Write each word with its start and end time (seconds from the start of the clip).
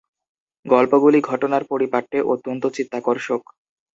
গল্পগুলি 0.65 1.19
ঘটনার 1.21 1.63
পারিপাট্যে 1.69 2.19
অত্যন্ত 2.33 2.63
চিত্তাকর্ষক। 2.75 3.41